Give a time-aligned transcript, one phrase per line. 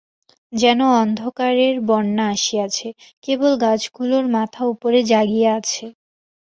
[0.53, 2.87] যেন অন্ধকারের বন্যা আসিয়াছে,
[3.23, 5.85] কেবল গাছগুলোর মাথা উপরে জাগিয়া আছে।